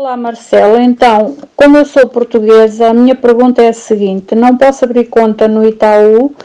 [0.00, 4.84] Olá Marcelo, então, como eu sou portuguesa, a minha pergunta é a seguinte: não posso
[4.84, 6.36] abrir conta no Itaú,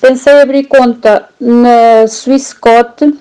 [0.00, 3.12] pensei abrir conta na Swissquote,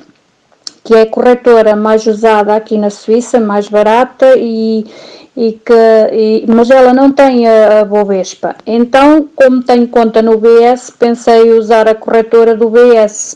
[0.83, 4.86] que é a corretora mais usada aqui na Suíça, mais barata e,
[5.36, 5.74] e que,
[6.13, 8.56] e, mas ela não tem a, a Bovespa.
[8.68, 13.36] Então, como tenho conta no BS, pensei usar a corretora do BS,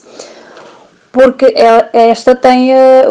[1.12, 1.56] porque
[1.92, 3.02] esta tem a,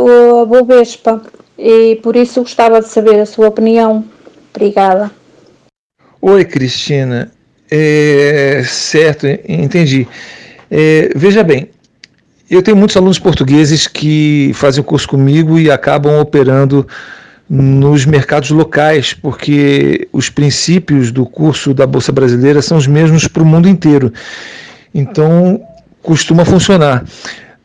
[0.41, 1.21] a Bovespa
[1.59, 4.05] e por isso gostava de saber a sua opinião.
[4.55, 5.11] Obrigada.
[6.21, 7.31] Oi, Cristina.
[7.71, 10.07] É, certo, entendi.
[10.71, 11.69] É, veja bem,
[12.51, 16.87] eu tenho muitos alunos portugueses que fazem o curso comigo e acabam operando
[17.49, 23.43] nos mercados locais, porque os princípios do curso da Bolsa Brasileira são os mesmos para
[23.43, 24.13] o mundo inteiro.
[24.95, 25.61] Então,
[26.03, 27.05] costuma funcionar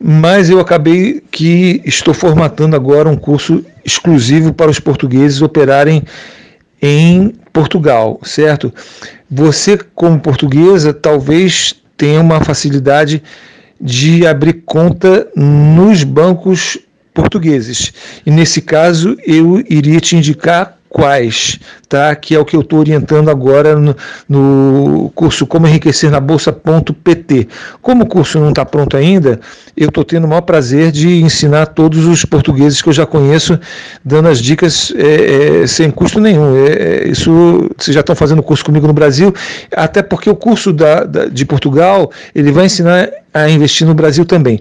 [0.02, 6.02] mas eu acabei que estou formatando agora um curso exclusivo para os portugueses operarem
[6.80, 8.72] em Portugal, certo?
[9.30, 13.22] Você, como portuguesa, talvez tenha uma facilidade
[13.78, 16.78] de abrir conta nos bancos
[17.12, 17.92] portugueses.
[18.24, 22.14] E nesse caso, eu iria te indicar quais, tá?
[22.16, 23.96] que é o que eu estou orientando agora no,
[24.28, 27.48] no, curso Como Enriquecer na Bolsa.pt.
[27.80, 29.40] Como o curso não está pronto ainda,
[29.76, 33.58] eu estou tendo o maior prazer de ensinar todos os portugueses que eu já conheço,
[34.04, 36.56] dando as dicas é, é, sem custo nenhum.
[36.66, 39.32] É, é isso vocês já estão fazendo curso comigo no Brasil,
[39.74, 44.24] até porque o curso da, da, de Portugal ele vai ensinar a investir no Brasil
[44.24, 44.60] também.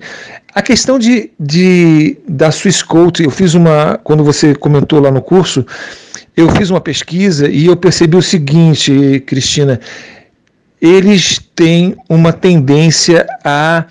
[0.53, 5.21] A questão de, de da Swiss Coat, eu fiz uma, quando você comentou lá no
[5.21, 5.65] curso,
[6.39, 9.77] eu fiz uma pesquisa e eu percebi o seguinte, Cristina,
[10.81, 13.83] eles têm uma tendência a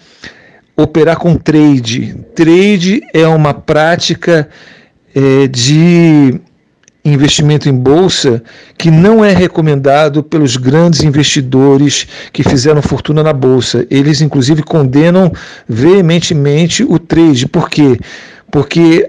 [0.74, 2.16] operar com trade.
[2.34, 4.48] Trade é uma prática
[5.14, 6.40] é, de
[7.04, 8.42] investimento em bolsa
[8.78, 13.86] que não é recomendado pelos grandes investidores que fizeram fortuna na bolsa.
[13.90, 15.30] Eles, inclusive, condenam
[15.68, 17.46] veementemente o trade.
[17.46, 17.98] Por quê?
[17.98, 18.04] porque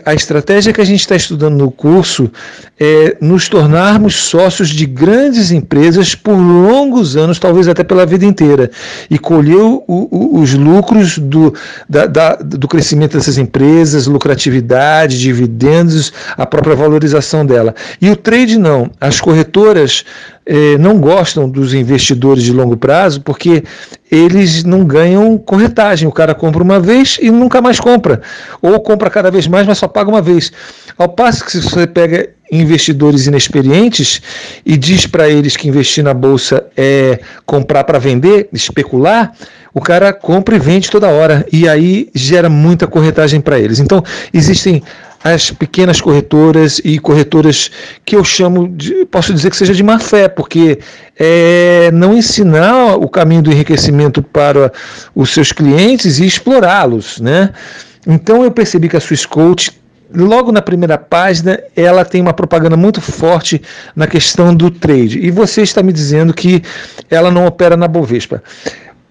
[0.05, 2.29] a estratégia que a gente está estudando no curso
[2.77, 8.69] é nos tornarmos sócios de grandes empresas por longos anos, talvez até pela vida inteira,
[9.09, 11.53] e colher o, o, os lucros do,
[11.87, 17.73] da, da, do crescimento dessas empresas, lucratividade, dividendos, a própria valorização dela.
[18.01, 18.91] E o trade não.
[18.99, 20.03] As corretoras
[20.51, 23.63] eh, não gostam dos investidores de longo prazo porque
[24.11, 26.07] eles não ganham corretagem.
[26.07, 28.19] O cara compra uma vez e nunca mais compra,
[28.59, 30.51] ou compra cada vez mais, mas só paga uma vez.
[30.97, 34.23] Ao passo que se você pega investidores inexperientes
[34.65, 39.31] e diz para eles que investir na bolsa é comprar para vender, especular,
[39.71, 43.77] o cara compra e vende toda hora e aí gera muita corretagem para eles.
[43.77, 44.81] Então, existem
[45.23, 47.69] as pequenas corretoras e corretoras
[48.05, 50.79] que eu chamo de, posso dizer que seja de má fé, porque
[51.17, 54.71] é não ensinar o caminho do enriquecimento para
[55.13, 57.51] os seus clientes e explorá-los, né?
[58.07, 59.77] Então eu percebi que a Swiss Coach
[60.13, 63.61] logo na primeira página, ela tem uma propaganda muito forte
[63.95, 65.19] na questão do trade.
[65.19, 66.63] E você está me dizendo que
[67.09, 68.41] ela não opera na Bovespa.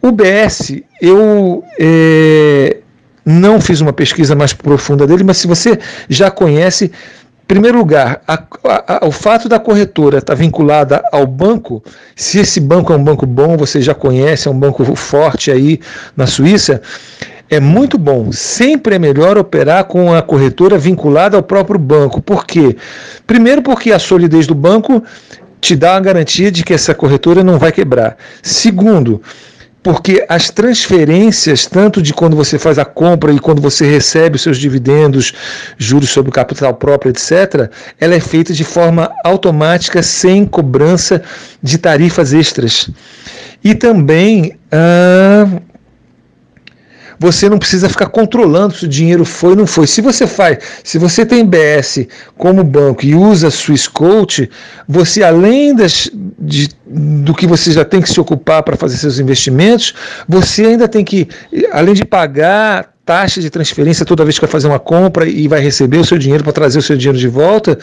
[0.02, 2.78] O BS, eu é,
[3.28, 5.78] não fiz uma pesquisa mais profunda dele, mas se você
[6.08, 11.26] já conhece, em primeiro lugar, a, a, o fato da corretora estar tá vinculada ao
[11.26, 11.84] banco,
[12.16, 15.78] se esse banco é um banco bom, você já conhece, é um banco forte aí
[16.16, 16.80] na Suíça,
[17.50, 18.32] é muito bom.
[18.32, 22.22] Sempre é melhor operar com a corretora vinculada ao próprio banco.
[22.22, 22.76] Por quê?
[23.26, 25.02] Primeiro, porque a solidez do banco
[25.60, 28.16] te dá a garantia de que essa corretora não vai quebrar.
[28.42, 29.20] Segundo,
[29.88, 34.42] porque as transferências, tanto de quando você faz a compra e quando você recebe os
[34.42, 35.32] seus dividendos,
[35.78, 41.22] juros sobre capital próprio, etc., ela é feita de forma automática, sem cobrança
[41.62, 42.90] de tarifas extras.
[43.64, 45.46] E também ah,
[47.18, 49.86] você não precisa ficar controlando se o dinheiro foi ou não foi.
[49.86, 52.06] Se você faz, se você tem BS
[52.36, 54.50] como banco e usa Swissquote,
[54.88, 59.18] você além das, de, do que você já tem que se ocupar para fazer seus
[59.18, 59.94] investimentos,
[60.28, 61.28] você ainda tem que,
[61.72, 65.60] além de pagar taxa de transferência toda vez que vai fazer uma compra e vai
[65.60, 67.78] receber o seu dinheiro para trazer o seu dinheiro de volta,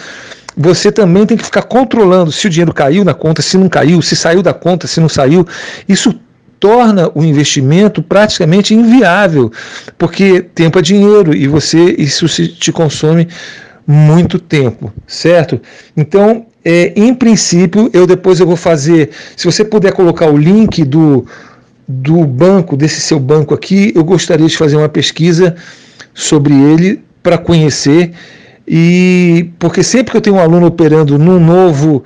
[0.55, 4.01] você também tem que ficar controlando se o dinheiro caiu na conta, se não caiu,
[4.01, 5.45] se saiu da conta, se não saiu.
[5.89, 6.17] Isso
[6.65, 9.51] torna o investimento praticamente inviável,
[9.99, 13.27] porque tempo é dinheiro e você isso se, te consome
[13.85, 15.61] muito tempo, certo?
[15.95, 20.83] Então, é, em princípio, eu depois eu vou fazer, se você puder colocar o link
[20.83, 21.27] do,
[21.87, 25.55] do banco, desse seu banco aqui, eu gostaria de fazer uma pesquisa
[26.15, 28.11] sobre ele para conhecer
[28.67, 32.03] E porque sempre que eu tenho um aluno operando num novo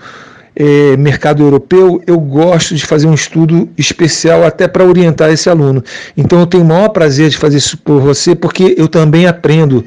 [0.60, 5.82] é, mercado europeu, eu gosto de fazer um estudo especial até para orientar esse aluno.
[6.18, 9.86] Então eu tenho o maior prazer de fazer isso por você, porque eu também aprendo.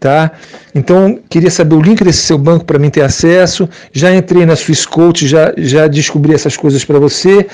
[0.00, 0.32] Tá?
[0.74, 3.68] Então, queria saber o link desse seu banco para mim ter acesso.
[3.92, 7.46] Já entrei na Swiss Coach, já, já descobri essas coisas para você.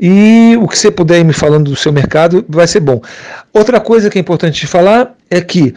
[0.00, 3.00] E o que você puder ir me falando do seu mercado vai ser bom.
[3.52, 5.74] Outra coisa que é importante te falar é que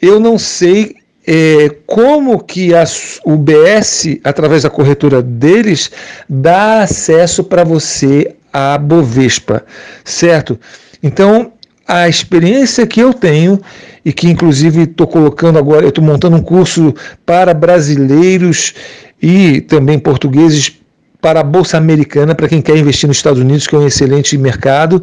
[0.00, 2.84] eu não sei é, como que a,
[3.24, 5.90] o BS, através da corretora deles,
[6.28, 9.64] dá acesso para você à Bovespa,
[10.04, 10.58] certo?
[11.02, 11.52] Então,
[11.86, 13.60] a experiência que eu tenho
[14.04, 16.94] e que inclusive estou colocando agora, eu estou montando um curso
[17.26, 18.74] para brasileiros
[19.20, 20.79] e também portugueses
[21.20, 24.36] para a Bolsa Americana, para quem quer investir nos Estados Unidos, que é um excelente
[24.38, 25.02] mercado.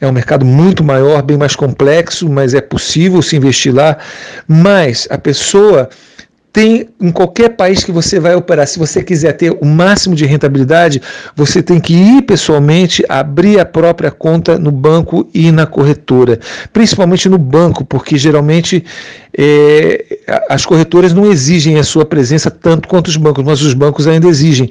[0.00, 3.96] É um mercado muito maior, bem mais complexo, mas é possível se investir lá.
[4.46, 5.88] Mas a pessoa
[6.52, 10.24] tem em qualquer país que você vai operar, se você quiser ter o máximo de
[10.24, 11.00] rentabilidade,
[11.36, 16.40] você tem que ir pessoalmente, abrir a própria conta no banco e na corretora,
[16.72, 18.84] principalmente no banco, porque geralmente
[19.36, 20.18] é,
[20.48, 24.26] as corretoras não exigem a sua presença tanto quanto os bancos, mas os bancos ainda
[24.26, 24.70] exigem.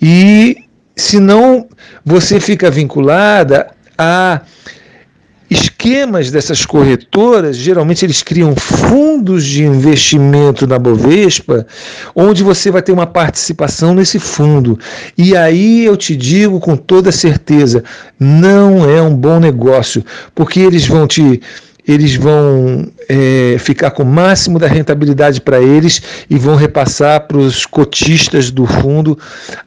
[0.00, 0.56] E
[0.96, 1.66] senão
[2.04, 4.40] você fica vinculada a
[5.48, 11.66] esquemas dessas corretoras, geralmente eles criam fundos de investimento na Bovespa,
[12.14, 14.78] onde você vai ter uma participação nesse fundo.
[15.16, 17.84] E aí eu te digo com toda certeza,
[18.18, 20.04] não é um bom negócio,
[20.34, 21.40] porque eles vão te
[21.86, 27.38] eles vão é, ficar com o máximo da rentabilidade para eles e vão repassar para
[27.38, 29.18] os cotistas do fundo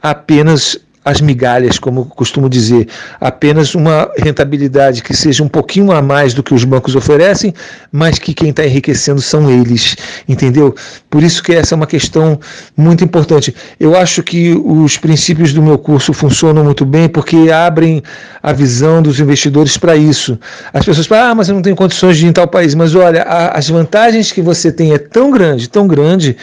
[0.02, 0.78] apenas
[1.10, 2.88] as migalhas, como costumo dizer,
[3.20, 7.52] apenas uma rentabilidade que seja um pouquinho a mais do que os bancos oferecem,
[7.92, 9.96] mas que quem está enriquecendo são eles,
[10.28, 10.76] entendeu?
[11.10, 12.40] Por isso que essa é uma questão
[12.78, 13.56] muito importante.
[13.80, 18.04] Eu acho que os princípios do meu curso funcionam muito bem porque abrem
[18.44, 20.38] a visão dos investidores para isso.
[20.72, 22.94] As pessoas falam, ah, mas eu não tenho condições de ir em tal país, mas
[22.94, 26.38] olha, a, as vantagens que você tem é tão grande, tão grande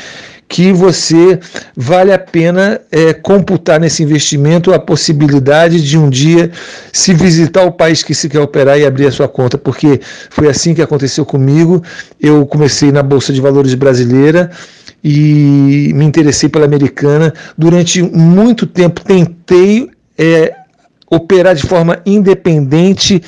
[0.49, 1.39] que você
[1.77, 6.51] vale a pena é, computar nesse investimento a possibilidade de um dia
[6.93, 10.01] se visitar o país que se quer operar e abrir a sua conta, porque
[10.31, 11.83] foi assim que aconteceu comigo.
[12.21, 14.51] Eu comecei na Bolsa de Valores brasileira
[15.03, 17.35] e me interessei pela americana.
[17.59, 20.55] Durante muito tempo tentei é,
[21.11, 23.21] operar de forma independente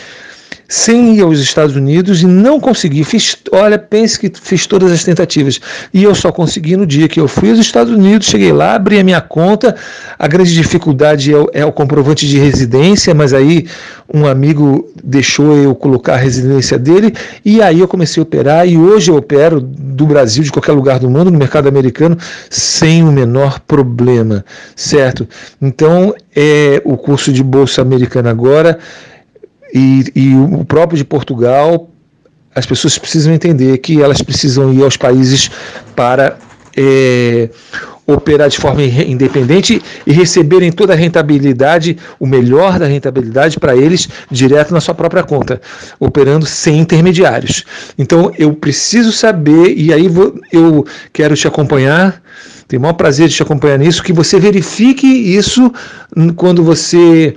[0.68, 3.02] sem ir aos Estados Unidos e não consegui.
[3.02, 5.58] Fiz, olha, pense que fiz todas as tentativas.
[5.94, 9.00] E eu só consegui no dia que eu fui aos Estados Unidos, cheguei lá, abri
[9.00, 9.74] a minha conta.
[10.18, 13.66] A grande dificuldade é o, é o comprovante de residência, mas aí
[14.12, 17.14] um amigo deixou eu colocar a residência dele
[17.44, 18.68] e aí eu comecei a operar.
[18.68, 22.18] E hoje eu opero do Brasil, de qualquer lugar do mundo, no mercado americano,
[22.50, 24.44] sem o menor problema,
[24.76, 25.26] certo?
[25.62, 28.78] Então, é o curso de Bolsa Americana agora
[29.72, 31.90] e, e o próprio de Portugal,
[32.54, 35.50] as pessoas precisam entender que elas precisam ir aos países
[35.94, 36.38] para
[36.76, 37.50] é,
[38.08, 44.08] operar de forma independente e receberem toda a rentabilidade, o melhor da rentabilidade para eles,
[44.30, 45.60] direto na sua própria conta,
[46.00, 47.64] operando sem intermediários.
[47.98, 52.22] Então eu preciso saber, e aí vou, eu quero te acompanhar,
[52.66, 55.70] tenho o maior prazer de te acompanhar nisso, que você verifique isso
[56.34, 57.36] quando você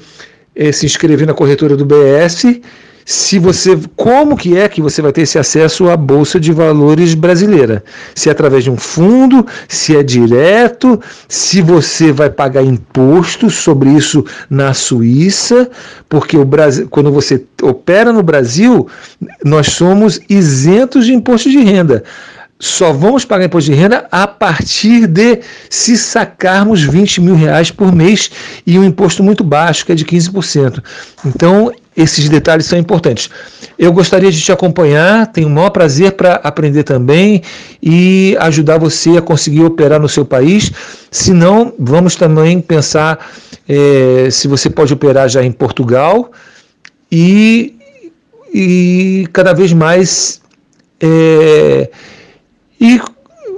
[0.56, 2.62] é, se inscrever na corretora do BS,
[3.06, 7.14] se você como que é que você vai ter esse acesso à bolsa de valores
[7.14, 7.84] brasileira?
[8.14, 13.90] Se é através de um fundo, se é direto, se você vai pagar imposto sobre
[13.90, 15.70] isso na Suíça,
[16.08, 18.88] porque o Brasil, quando você opera no Brasil,
[19.44, 22.04] nós somos isentos de imposto de renda
[22.62, 27.92] só vamos pagar imposto de renda a partir de se sacarmos 20 mil reais por
[27.94, 28.30] mês
[28.68, 30.82] e um imposto muito baixo, que é de 15%.
[31.26, 33.32] Então, esses detalhes são importantes.
[33.80, 37.42] Eu gostaria de te acompanhar, tenho o maior prazer para aprender também
[37.82, 40.72] e ajudar você a conseguir operar no seu país.
[41.10, 43.28] Se não, vamos também pensar
[43.68, 46.32] é, se você pode operar já em Portugal
[47.12, 47.76] e,
[48.54, 50.40] e cada vez mais.
[51.04, 51.90] É,
[52.82, 53.00] e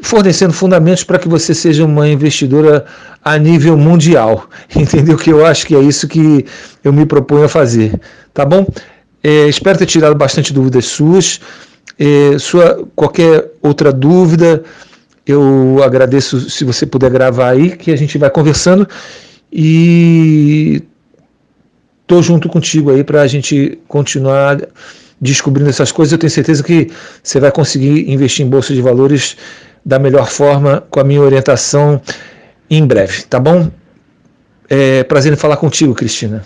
[0.01, 2.85] fornecendo fundamentos para que você seja uma investidora
[3.23, 4.49] a nível mundial.
[4.75, 5.17] Entendeu?
[5.17, 6.45] Que eu acho que é isso que
[6.83, 7.97] eu me proponho a fazer.
[8.33, 8.67] Tá bom?
[9.23, 11.39] É, espero ter tirado bastante dúvidas suas.
[11.97, 14.63] É, sua, qualquer outra dúvida,
[15.25, 18.85] eu agradeço se você puder gravar aí, que a gente vai conversando.
[19.51, 20.83] E
[22.05, 24.57] tô junto contigo aí para a gente continuar
[25.23, 26.91] descobrindo essas coisas, eu tenho certeza que
[27.23, 29.37] você vai conseguir investir em bolsa de valores
[29.85, 32.01] da melhor forma com a minha orientação
[32.69, 33.71] em breve, tá bom?
[34.69, 36.43] É prazer em falar contigo, Cristina.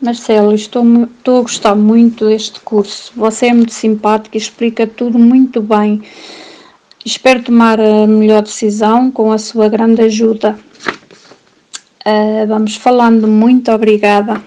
[0.00, 3.12] Marcelo, estou, estou a gostar muito deste curso.
[3.16, 6.02] Você é muito simpático e explica tudo muito bem.
[7.04, 10.58] Espero tomar a melhor decisão com a sua grande ajuda.
[12.06, 13.26] Uh, vamos falando.
[13.26, 14.40] Muito obrigada.